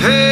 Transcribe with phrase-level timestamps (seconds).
[0.00, 0.29] Pack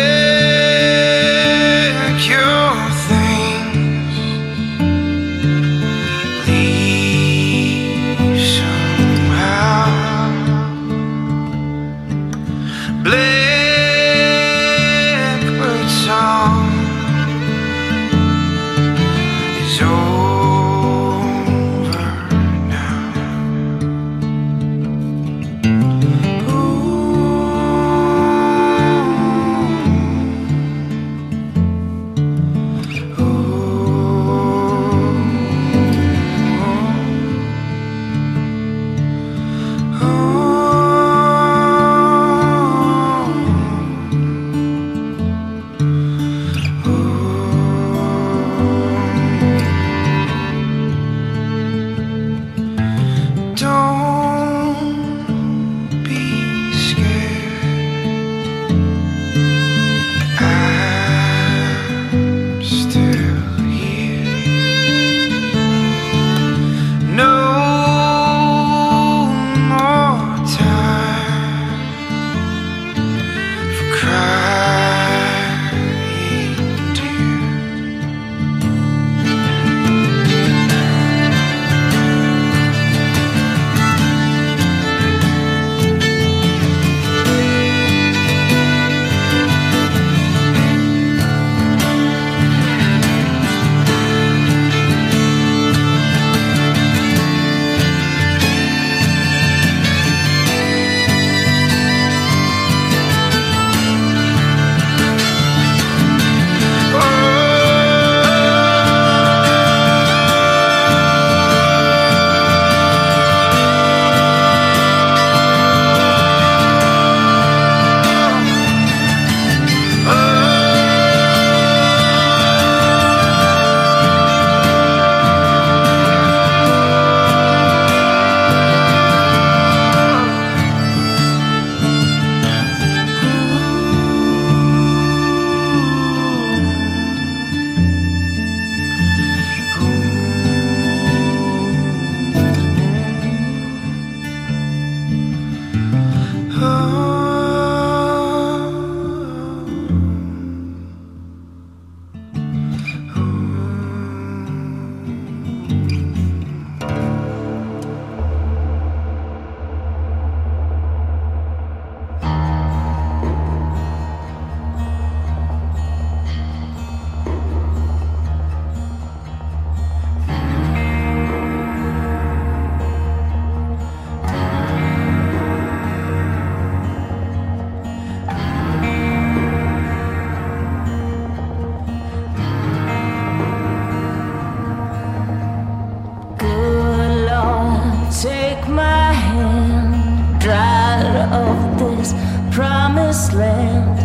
[188.68, 192.12] my hand, dried of this
[192.54, 193.98] promised land,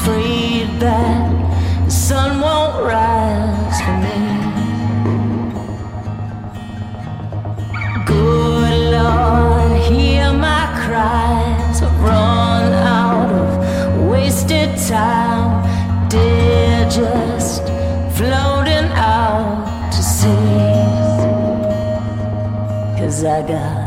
[0.00, 4.20] freed that the sun won't rise for me.
[8.06, 11.82] Good Lord, hear my cries.
[11.82, 16.08] I've run out of wasted time.
[16.08, 17.62] Dear, just
[18.16, 20.70] floating out to sea.
[22.98, 23.79] Cause I got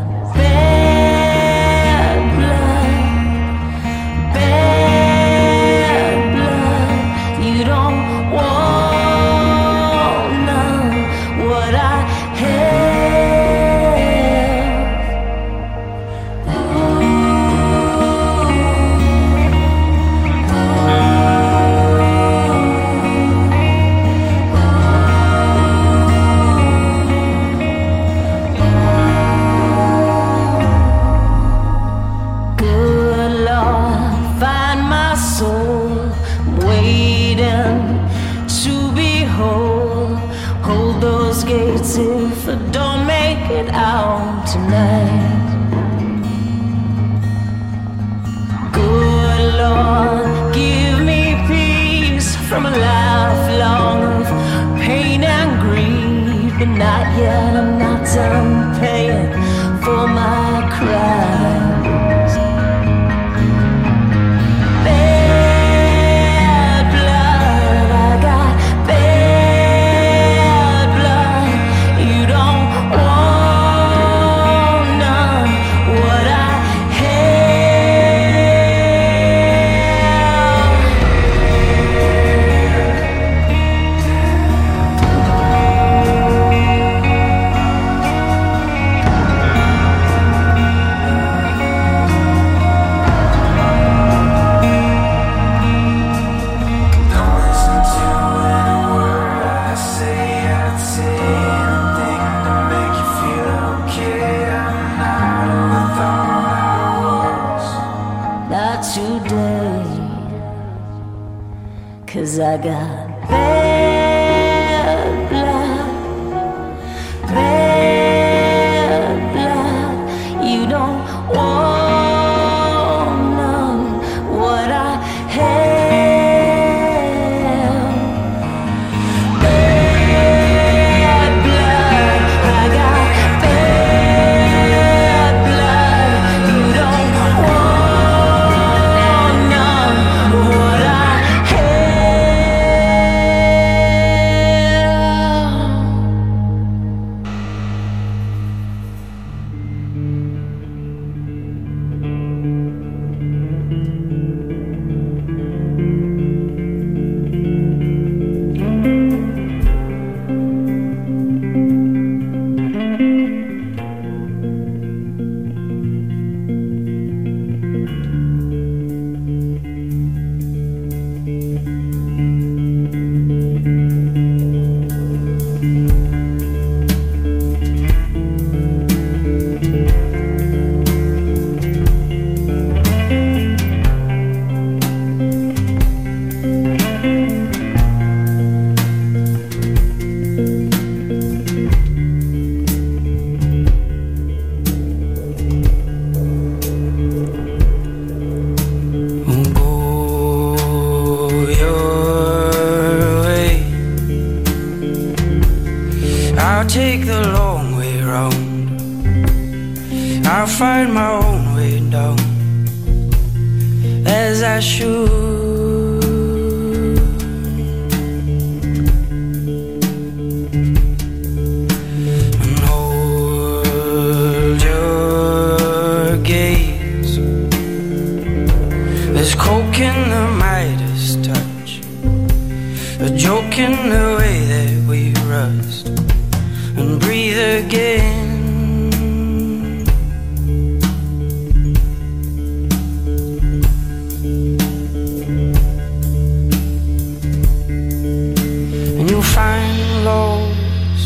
[249.34, 251.02] find lows,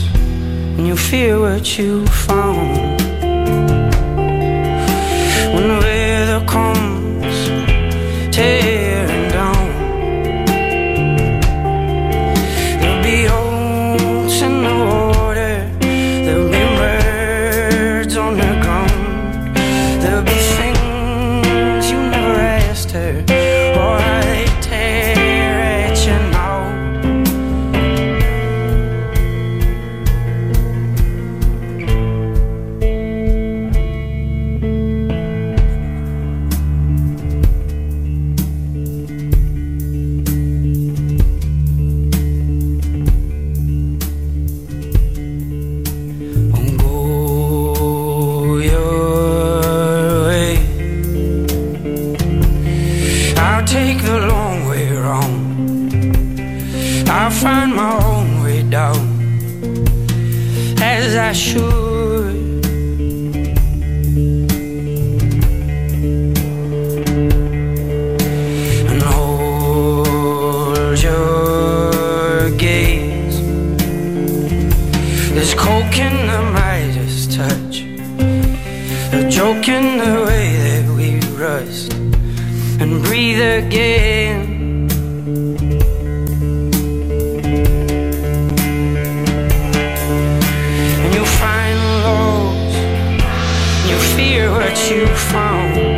[0.78, 2.97] and you'll fear what you found.
[95.16, 95.97] Found.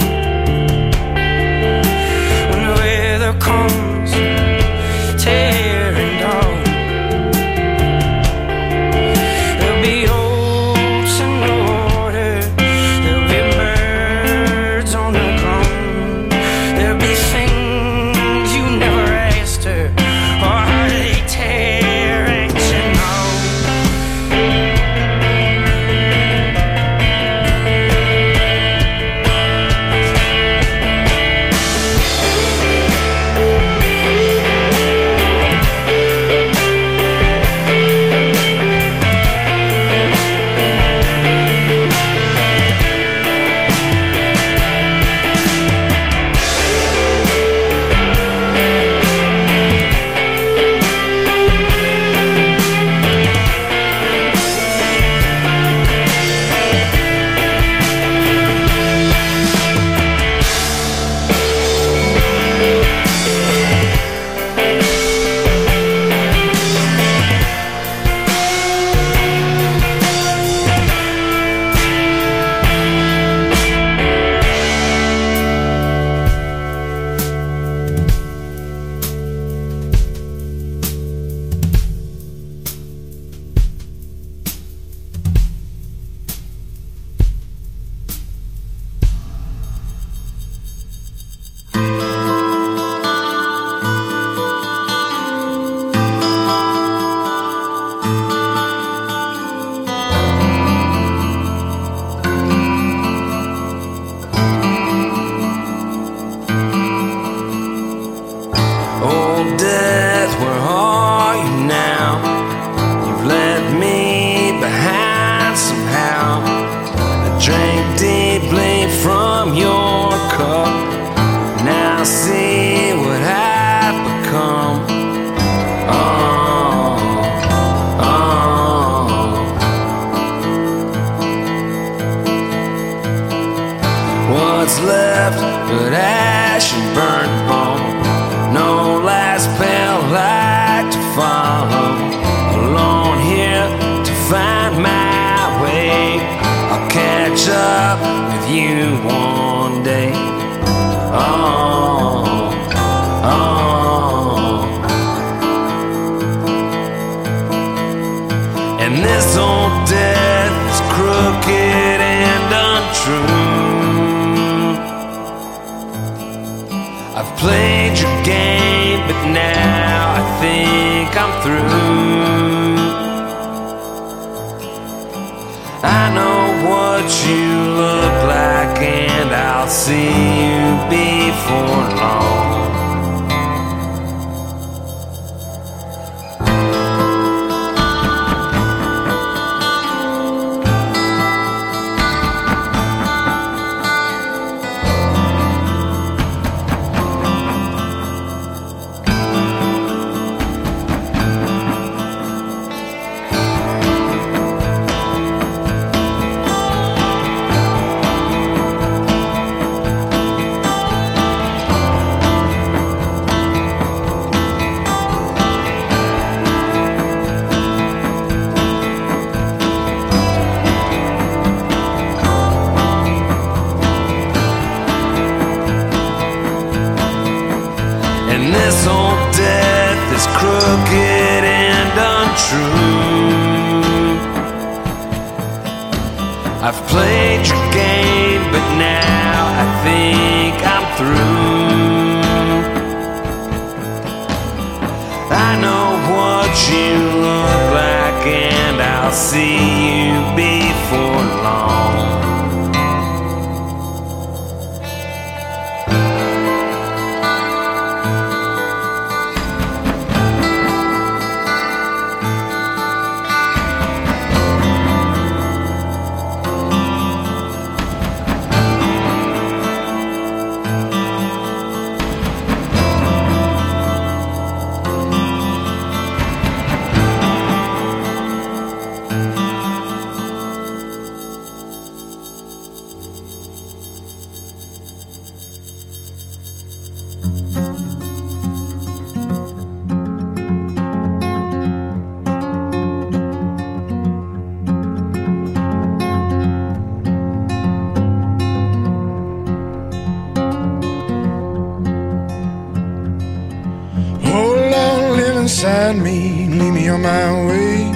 [305.61, 307.91] Inside me, lead me on my way.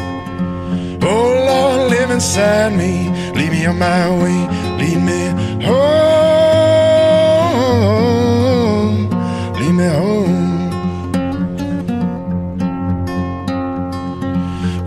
[1.02, 4.48] Oh Lord, live inside me, lead me on my way,
[4.80, 5.30] lead me
[5.64, 5.80] home,
[9.60, 10.72] lead me home.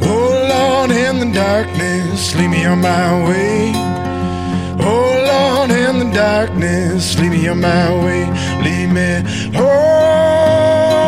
[0.02, 3.72] Oh Lord, in the darkness, lead me on my way.
[4.80, 8.26] Oh Lord, in the darkness, lead me on my way,
[8.62, 9.22] lead me
[9.56, 11.06] home,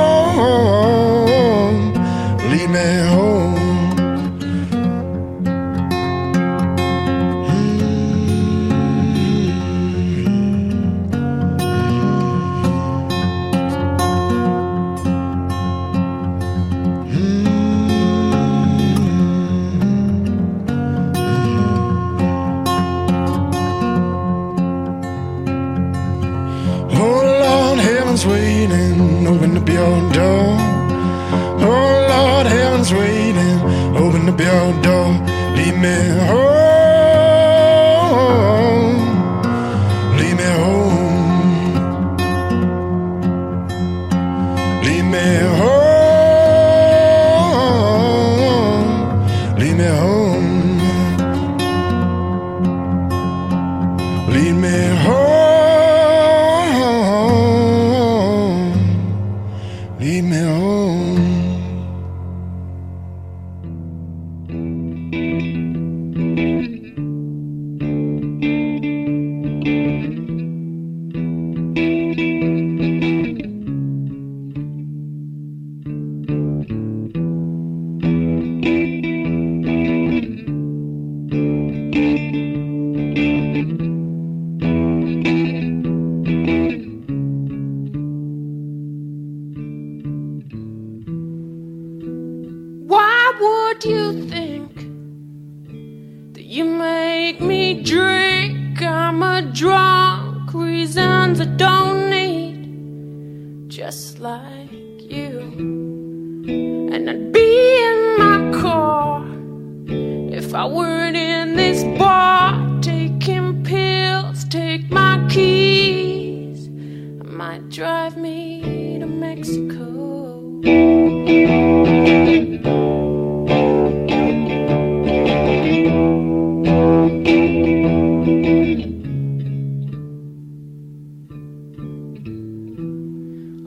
[34.40, 36.47] open up your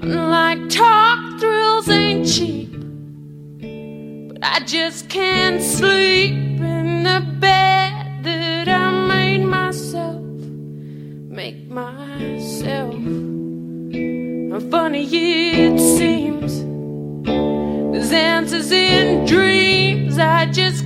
[0.04, 2.72] Like talk thrills ain't cheap,
[4.30, 10.22] but I just can't sleep in the bed that I made myself,
[11.30, 12.96] make myself.
[14.70, 16.64] Funny it seems,
[17.92, 20.81] there's answers in dreams I just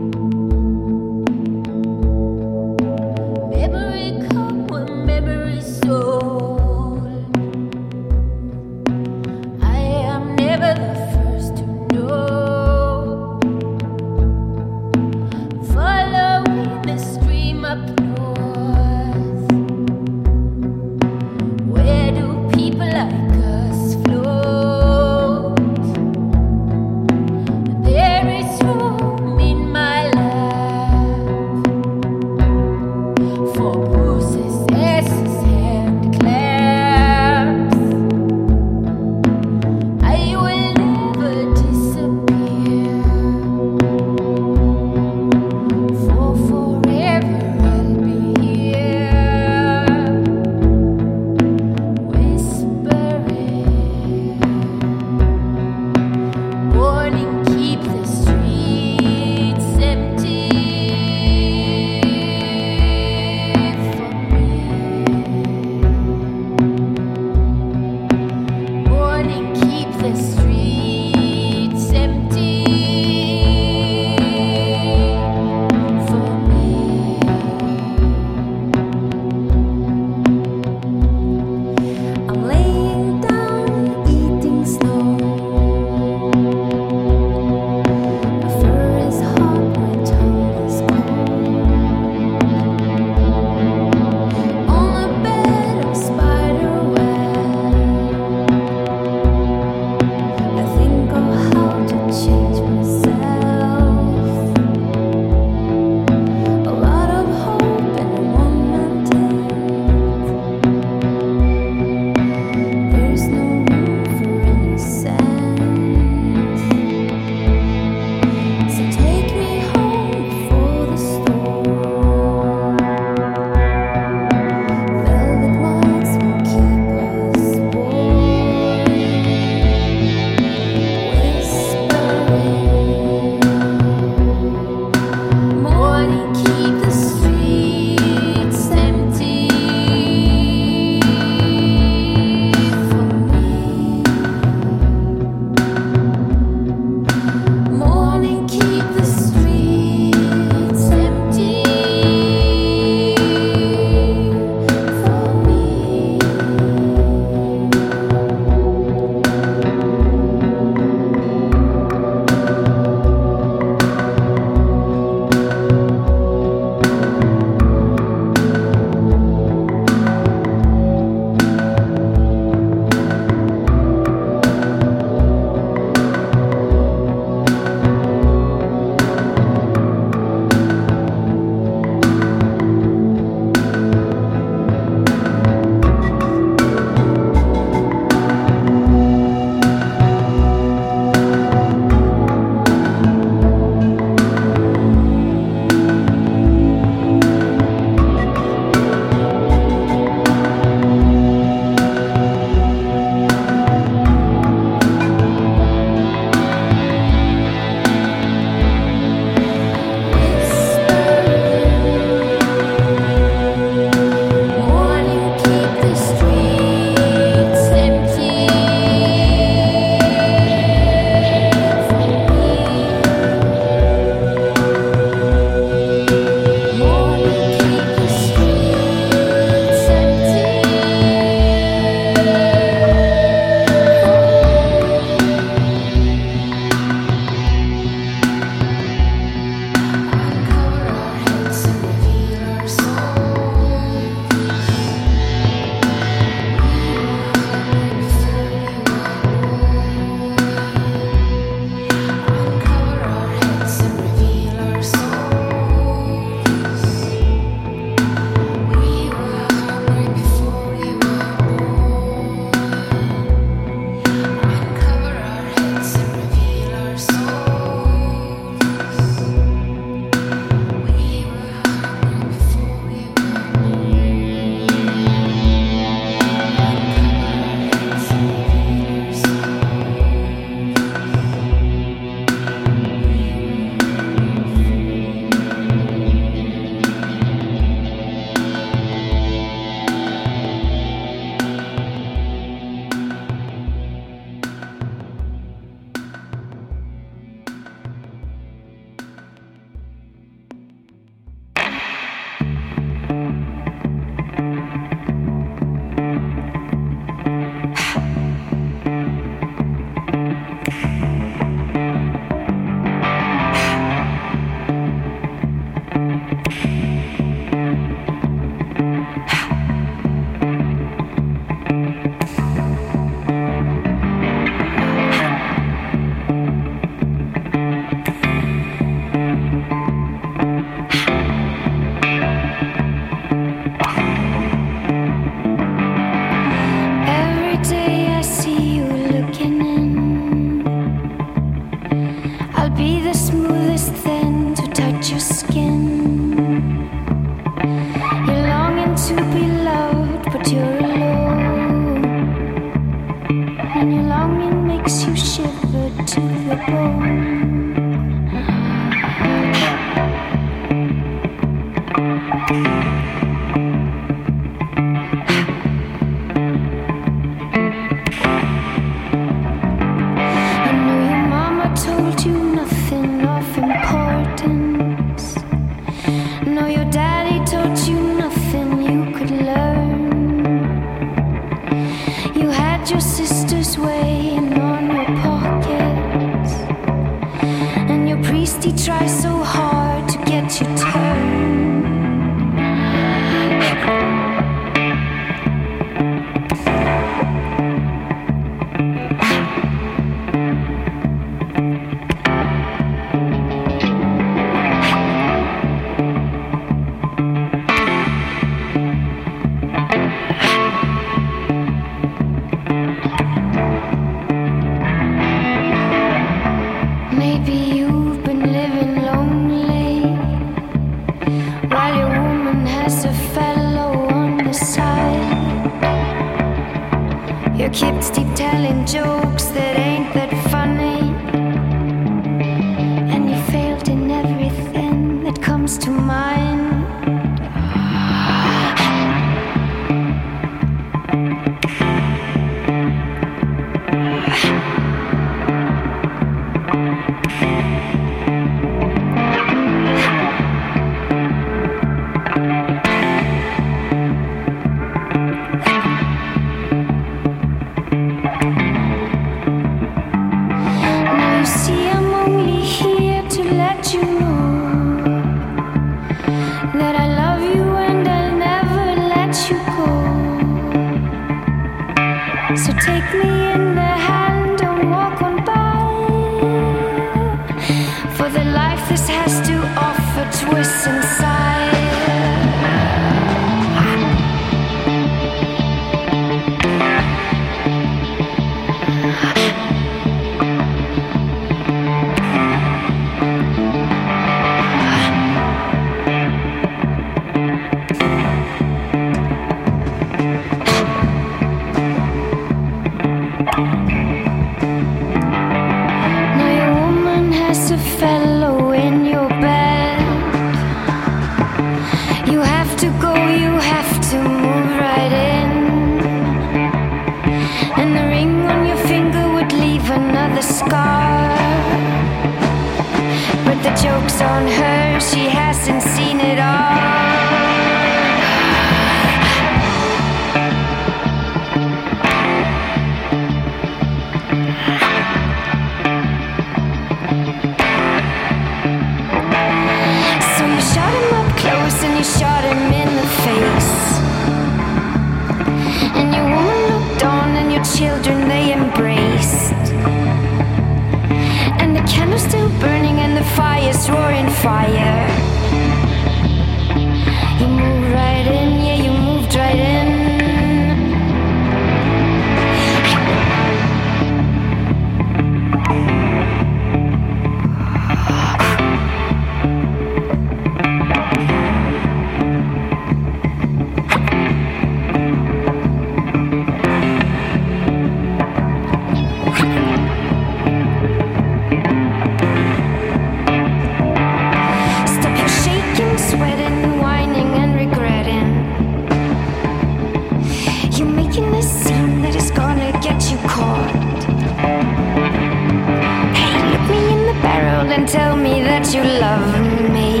[598.64, 599.40] that you love
[599.72, 600.00] me.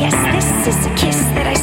[0.00, 1.53] Yes, this is a kiss that I.